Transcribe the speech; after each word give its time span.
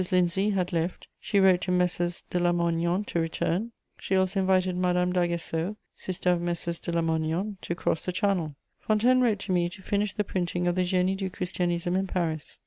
Lindsay 0.11 0.49
had 0.49 0.73
left; 0.73 1.07
she 1.19 1.39
wrote 1.39 1.61
to 1.61 1.71
Messrs, 1.71 2.23
de 2.31 2.39
Lamoignon 2.39 3.03
to 3.03 3.19
return; 3.19 3.71
she 3.99 4.15
also 4.15 4.39
invited 4.39 4.75
Madame 4.75 5.13
d'Aguesseau, 5.13 5.75
sister 5.93 6.31
of 6.31 6.41
Messrs, 6.41 6.79
de 6.79 6.91
Lamoignon, 6.91 7.57
to 7.61 7.75
cross 7.75 8.03
the 8.07 8.11
Channel. 8.11 8.55
Fontaines 8.79 9.21
wrote 9.21 9.37
to 9.37 9.51
me 9.51 9.69
to 9.69 9.83
finish 9.83 10.13
the 10.13 10.23
printing 10.23 10.65
of 10.65 10.73
the 10.73 10.81
Génie 10.85 11.15
du 11.17 11.29
Christianisme 11.29 11.95
in 11.99 12.07
Paris. 12.07 12.57